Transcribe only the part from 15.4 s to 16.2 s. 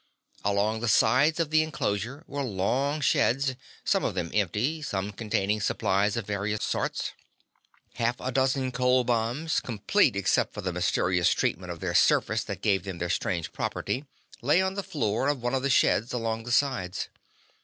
one of the sheds